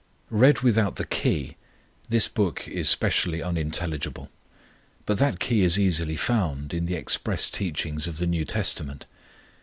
Read 0.31 0.61
without 0.61 0.95
the 0.95 1.05
key, 1.05 1.57
this 2.09 2.27
book 2.27 2.67
is 2.67 2.89
specially 2.89 3.39
unintelligible, 3.43 4.31
but 5.05 5.19
that 5.19 5.37
key 5.39 5.61
is 5.61 5.79
easily 5.79 6.15
found 6.15 6.73
in 6.73 6.87
the 6.87 6.95
express 6.95 7.47
teachings 7.51 8.07
of 8.07 8.17
the 8.17 8.25
New 8.25 8.43
Testament. 8.43 9.05